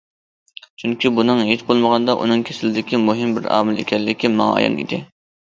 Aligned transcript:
چۈنكى 0.83 1.11
بۇنىڭ 1.19 1.41
ھېچ 1.49 1.63
بولمىغاندا 1.67 2.15
ئۇنىڭ 2.23 2.41
كېسىلىدىكى 2.49 3.01
مۇھىم 3.03 3.37
بىر 3.37 3.47
ئامىل 3.59 3.79
ئىكەنلىكى 3.85 4.35
ماڭا 4.41 4.59
ئايان 4.59 4.81
ئىدى. 4.83 5.03